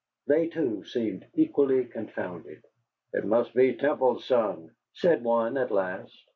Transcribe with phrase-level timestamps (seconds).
[0.25, 2.65] They, too, seemed equally confounded.
[3.13, 6.25] "It must be Temple's son," said one, at last.